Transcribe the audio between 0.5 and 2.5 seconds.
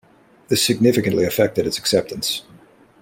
significantly affected its acceptance.